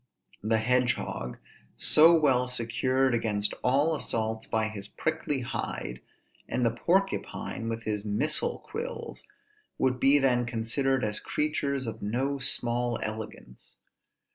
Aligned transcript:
The 0.41 0.57
hedge 0.57 0.95
hog, 0.95 1.37
so 1.77 2.15
well 2.19 2.47
secured 2.47 3.13
against 3.13 3.53
all 3.63 3.95
assaults 3.95 4.47
by 4.47 4.67
his 4.67 4.87
prickly 4.87 5.41
hide, 5.41 6.01
and 6.49 6.65
the 6.65 6.71
porcupine 6.71 7.69
with 7.69 7.83
his 7.83 8.03
missile 8.03 8.57
quills, 8.65 9.27
would 9.77 9.99
be 9.99 10.17
then 10.17 10.47
considered 10.47 11.03
as 11.05 11.19
creatures 11.19 11.85
of 11.85 12.01
no 12.01 12.39
small 12.39 12.97
elegance. 13.03 13.77